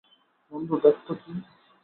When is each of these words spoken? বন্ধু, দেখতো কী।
বন্ধু, 0.51 0.75
দেখতো 0.83 1.13
কী। 1.15 1.33